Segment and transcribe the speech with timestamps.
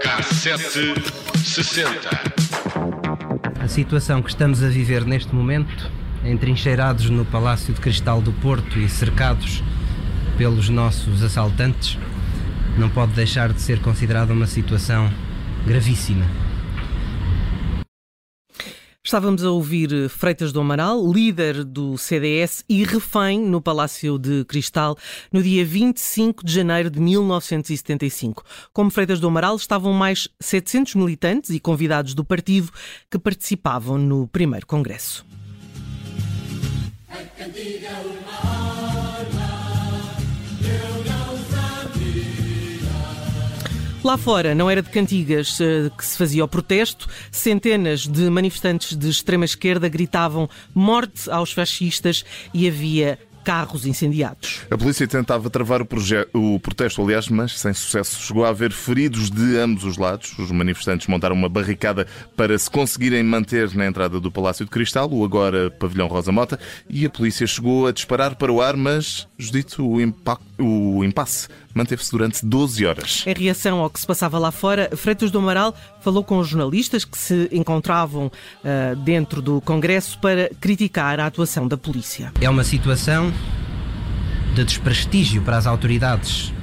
[0.00, 0.94] Cassete
[1.44, 2.08] 60.
[3.58, 5.90] A situação que estamos a viver neste momento,
[6.24, 9.62] entrincheirados no Palácio de Cristal do Porto e cercados
[10.38, 11.98] pelos nossos assaltantes,
[12.78, 15.10] não pode deixar de ser considerada uma situação
[15.66, 16.45] gravíssima.
[19.06, 24.44] Estávamos a ouvir eh, Freitas do Amaral, líder do CDS e refém no Palácio de
[24.46, 24.98] Cristal
[25.30, 28.42] no dia 25 de janeiro de 1975.
[28.72, 32.72] Como Freitas do Amaral, estavam mais 700 militantes e convidados do partido
[33.08, 35.24] que participavam no primeiro congresso.
[44.06, 47.08] Lá fora não era de cantigas uh, que se fazia o protesto.
[47.28, 52.24] Centenas de manifestantes de extrema esquerda gritavam morte aos fascistas
[52.54, 54.62] e havia carros incendiados.
[54.68, 55.86] A polícia tentava travar o,
[56.34, 58.20] o, protesto, aliás, mas sem sucesso.
[58.20, 60.36] Chegou a haver feridos de ambos os lados.
[60.36, 65.08] Os manifestantes montaram uma barricada para se conseguirem manter na entrada do Palácio de Cristal,
[65.12, 66.58] o agora pavilhão Rosa Mota,
[66.90, 72.10] e a polícia chegou a disparar para o ar, mas, dito o, o impasse manteve-se
[72.10, 73.24] durante 12 horas.
[73.26, 75.74] Em reação ao que se passava lá fora, Freitas do Amaral
[76.06, 81.66] falou com os jornalistas que se encontravam uh, dentro do Congresso para criticar a atuação
[81.66, 82.32] da polícia.
[82.40, 83.32] É uma situação
[84.54, 86.54] de desprestígio para as autoridades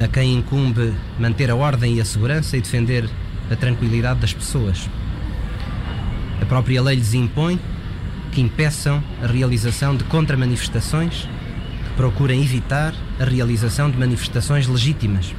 [0.00, 3.10] a quem incumbe manter a ordem e a segurança e defender
[3.50, 4.88] a tranquilidade das pessoas.
[6.40, 7.58] A própria lei lhes impõe
[8.30, 11.28] que impeçam a realização de contramanifestações
[11.96, 15.34] procurem evitar a realização de manifestações legítimas.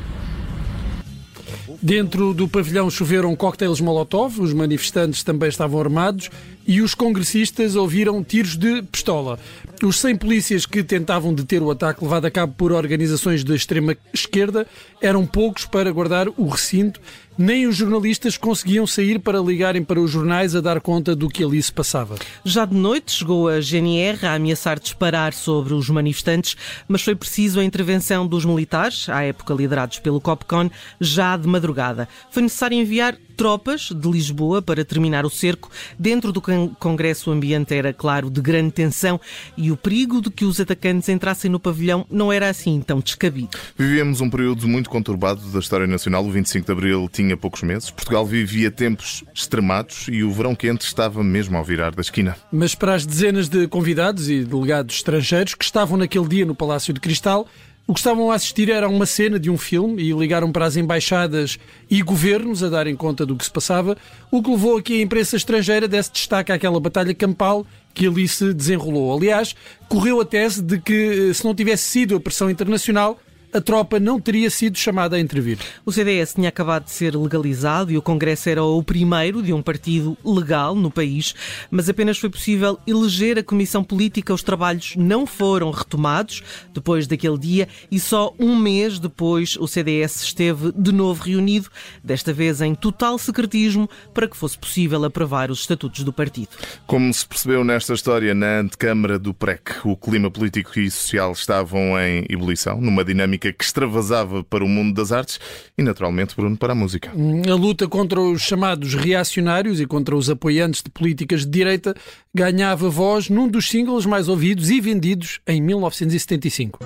[1.84, 6.30] Dentro do pavilhão choveram coquetéis Molotov, os manifestantes também estavam armados
[6.68, 9.40] e os congressistas ouviram tiros de pistola.
[9.82, 13.98] Os 100 polícias que tentavam deter o ataque levado a cabo por organizações da extrema
[14.14, 14.68] esquerda
[15.02, 17.02] eram poucos para guardar o recinto
[17.42, 21.44] nem os jornalistas conseguiam sair para ligarem para os jornais a dar conta do que
[21.44, 22.16] ali se passava.
[22.46, 26.56] Já de noite chegou a GNR a ameaçar disparar sobre os manifestantes,
[26.88, 30.70] mas foi preciso a intervenção dos militares, à época liderados pelo COPCON,
[31.00, 32.08] já de madrugada.
[32.30, 35.72] Foi necessário enviar tropas de Lisboa para terminar o cerco.
[35.98, 36.40] Dentro do
[36.80, 39.20] Congresso o ambiente era, claro, de grande tensão
[39.58, 43.58] e o perigo de que os atacantes entrassem no pavilhão não era assim tão descabido.
[43.76, 46.24] Vivíamos um período muito conturbado da história nacional.
[46.24, 47.90] O 25 de Abril tinha poucos meses.
[47.90, 52.38] Portugal vivia tempos extremados e o verão quente estava mesmo ao virar da esquina.
[52.52, 56.94] Mas para as dezenas de convidados e delegados estrangeiros que estavam naquele dia no Palácio
[56.94, 57.48] de Cristal,
[57.92, 60.78] o que estavam a assistir era uma cena de um filme e ligaram para as
[60.78, 61.60] embaixadas
[61.90, 63.98] e governos a darem conta do que se passava,
[64.32, 68.30] o que levou a que a imprensa estrangeira desse destaque àquela batalha campal que ali
[68.30, 69.14] se desenrolou.
[69.14, 69.54] Aliás,
[69.90, 73.20] correu a tese de que eh, se não tivesse sido a pressão internacional,
[73.54, 75.58] a tropa não teria sido chamada a intervir.
[75.86, 79.62] O CDS tinha acabado de ser legalizado e o Congresso era o primeiro de um
[79.62, 81.36] partido legal no país,
[81.70, 84.34] mas apenas foi possível eleger a Comissão Política.
[84.34, 86.42] Os trabalhos não foram retomados
[86.74, 91.70] depois daquele dia e só um mês depois o CDS esteve de novo reunido,
[92.04, 96.50] desta vez em total secretismo, para que fosse possível aprovar os estatutos do partido.
[96.88, 102.00] Como se percebeu nesta história, na antecâmara do PREC, o clima político e social estavam
[102.00, 105.40] em ebulição, numa dinâmica música que extravasava para o mundo das artes
[105.78, 107.12] e, naturalmente, Bruno, para a música.
[107.12, 111.96] A luta contra os chamados reacionários e contra os apoiantes de políticas de direita
[112.34, 116.80] ganhava voz num dos singles mais ouvidos e vendidos em 1975.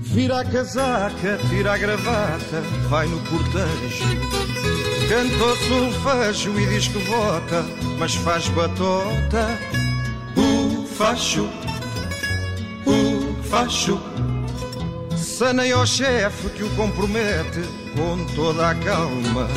[0.00, 4.04] Vira a casaca, tira a gravata, vai no cortejo.
[5.08, 7.64] Canta o solfejo e diz que vota,
[7.98, 9.58] mas faz batota.
[10.36, 11.48] O facho,
[12.86, 14.00] o facho
[15.40, 17.62] Saneia ao chefe que o compromete
[17.96, 19.48] com toda a calma.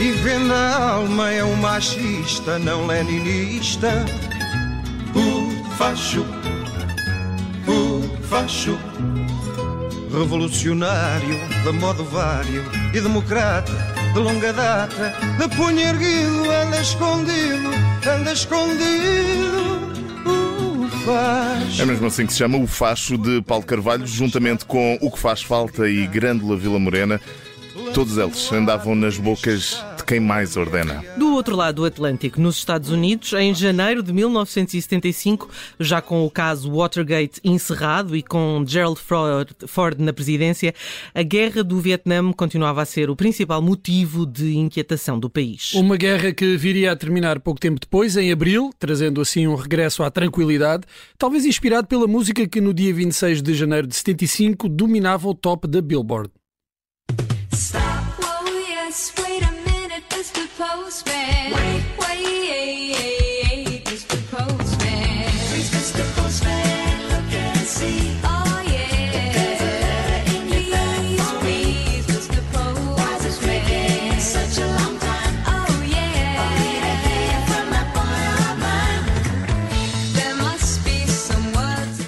[0.00, 4.02] E vende a alma, é um machista, não leninista.
[5.14, 6.24] O facho,
[7.68, 8.78] o facho.
[10.10, 12.64] Revolucionário, de modo vário
[12.94, 13.72] e democrata,
[14.14, 17.68] de longa data, de punho erguido, anda escondido,
[18.08, 19.83] anda escondido
[21.04, 21.78] faz.
[21.78, 25.18] É mesmo assim que se chama o Facho de Paulo Carvalho, juntamente com O que
[25.18, 27.20] Faz Falta e Grândola Vila Morena.
[27.92, 31.02] Todos eles andavam nas bocas de quem mais ordena.
[31.16, 35.48] Do outro lado do Atlântico, nos Estados Unidos, em janeiro de 1975,
[35.80, 39.00] já com o caso Watergate encerrado e com Gerald
[39.66, 40.74] Ford na presidência,
[41.14, 45.72] a guerra do Vietnã continuava a ser o principal motivo de inquietação do país.
[45.72, 50.02] Uma guerra que viria a terminar pouco tempo depois, em abril, trazendo assim um regresso
[50.02, 50.84] à tranquilidade,
[51.16, 55.66] talvez inspirado pela música que no dia 26 de janeiro de 75 dominava o top
[55.66, 56.30] da Billboard.
[57.52, 58.24] Stop.
[60.56, 61.52] Postman.
[61.52, 64.16] Wait, wait, Mr.
[64.30, 65.30] Postman.
[65.50, 66.04] Please, Mr.
[66.14, 68.13] Postman, look and see.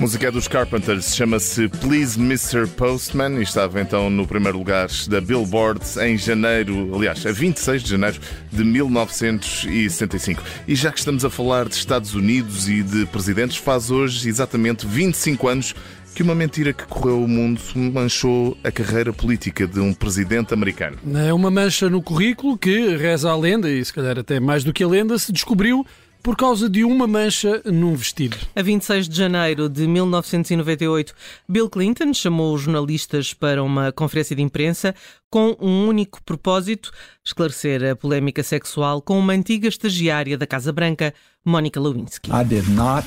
[0.06, 2.69] Música é dos Carpenters, chama-se Please Mr.
[2.76, 7.91] Postman e estava então no primeiro lugar da Billboard em janeiro, aliás, a 26 de
[7.91, 8.20] janeiro
[8.53, 10.41] de 1975.
[10.69, 14.87] E já que estamos a falar de Estados Unidos e de presidentes, faz hoje exatamente
[14.87, 15.75] 25 anos
[16.14, 20.99] que uma mentira que correu o mundo manchou a carreira política de um presidente americano.
[21.17, 24.73] É uma mancha no currículo que, reza a lenda, e se calhar até mais do
[24.73, 25.85] que a lenda, se descobriu
[26.26, 28.37] por causa de uma mancha num vestido.
[28.56, 31.14] A 26 de janeiro de 1998,
[31.49, 34.93] Bill Clinton chamou os jornalistas para uma conferência de imprensa
[35.31, 36.90] com um único propósito:
[37.25, 41.14] esclarecer a polémica sexual com uma antiga estagiária da Casa Branca,
[41.44, 42.28] Monica Lewinsky.
[42.32, 43.06] I did not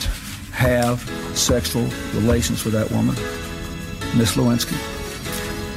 [0.54, 1.04] have
[1.36, 1.84] sexual
[2.14, 3.18] relations with that woman,
[4.16, 4.76] Miss Lewinsky.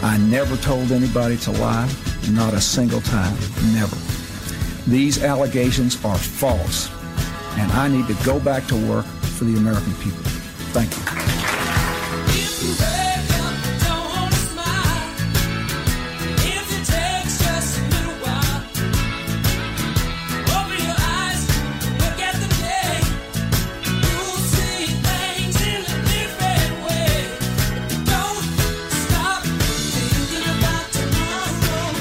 [0.05, 1.89] I never told anybody to lie,
[2.31, 3.35] not a single time,
[3.75, 3.97] never.
[4.87, 7.02] These allegations are false.
[7.59, 10.23] And I need to go back to work for the American people.
[10.73, 11.23] Thank you.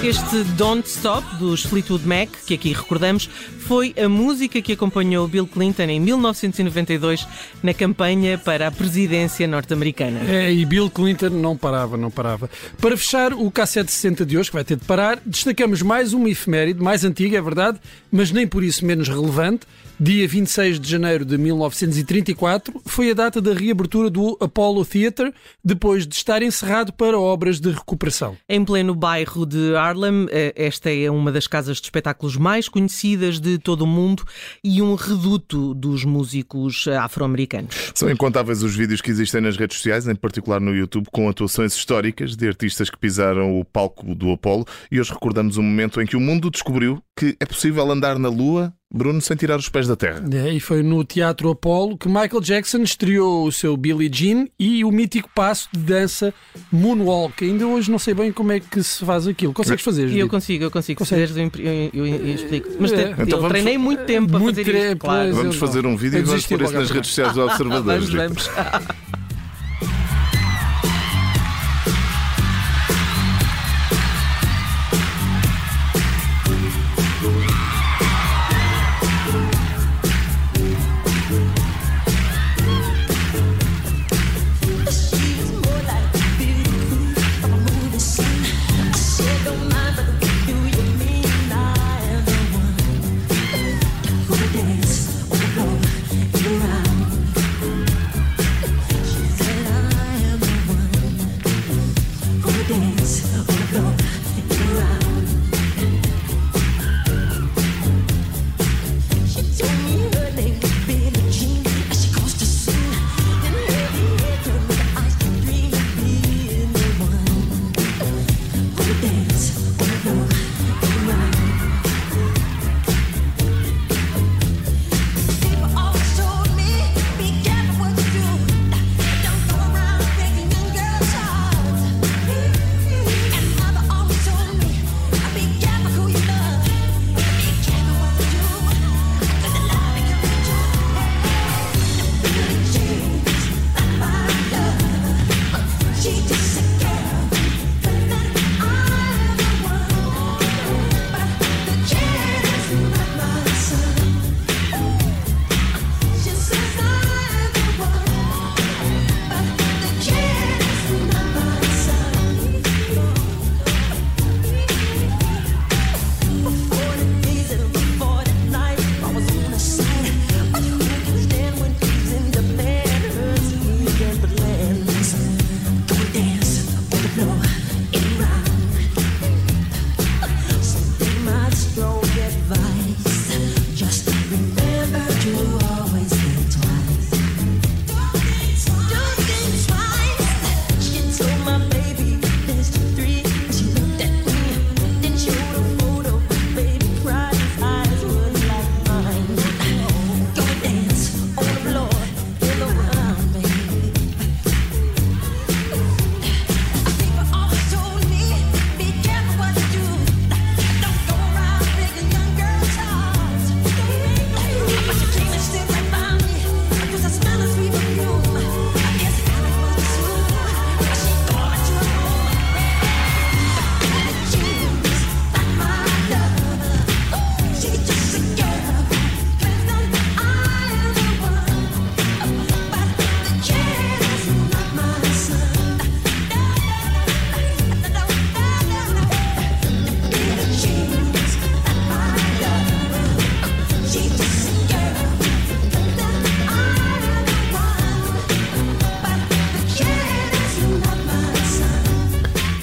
[0.03, 3.29] Este Don't Stop dos Fleetwood Mac, que aqui recordamos,
[3.71, 7.25] foi a música que acompanhou Bill Clinton em 1992
[7.63, 10.19] na campanha para a presidência norte-americana.
[10.29, 12.49] É, e Bill Clinton não parava, não parava.
[12.81, 16.83] Para fechar o K760 de hoje, que vai ter de parar, destacamos mais uma efeméride,
[16.83, 17.79] mais antiga, é verdade,
[18.11, 19.65] mas nem por isso menos relevante.
[20.03, 25.31] Dia 26 de janeiro de 1934 foi a data da reabertura do Apollo Theatre,
[25.63, 28.35] depois de estar encerrado para obras de recuperação.
[28.49, 33.39] Em pleno bairro de Harlem, eh, esta é uma das casas de espetáculos mais conhecidas
[33.39, 34.23] de todo o mundo
[34.63, 37.91] e um reduto dos músicos afro-americanos.
[37.93, 41.75] São incontáveis os vídeos que existem nas redes sociais, em particular no YouTube, com atuações
[41.75, 46.05] históricas de artistas que pisaram o palco do Apollo e hoje recordamos um momento em
[46.05, 49.87] que o mundo descobriu que é possível andar na Lua Bruno sem tirar os pés
[49.87, 50.23] da terra.
[50.33, 54.83] É, e foi no Teatro Apollo que Michael Jackson estreou o seu Billie Jean e
[54.83, 56.33] o mítico passo de dança
[56.71, 57.43] Moonwalk.
[57.43, 59.53] Ainda hoje não sei bem como é que se faz aquilo.
[59.53, 60.11] Consegues fazer?
[60.13, 61.05] Eu consigo, eu consigo.
[61.05, 62.69] Se eu, eu, eu, explico.
[62.79, 63.15] Mas é.
[63.17, 64.97] então eu treinei muito tempo para muito fazer isto.
[64.97, 65.33] Claro.
[65.33, 67.83] Vamos fazer um vídeo e vamos pôr isso nas redes sociais do Observador.
[67.83, 68.49] vamos, vamos.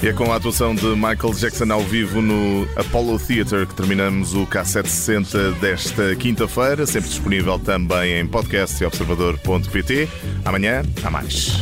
[0.09, 4.47] É com a atuação de Michael Jackson ao vivo no Apollo Theatre que terminamos o
[4.47, 10.09] K760 desta quinta-feira, sempre disponível também em podcast e observador.pt.
[10.45, 11.61] Amanhã há mais.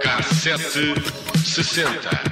[0.00, 2.29] K760.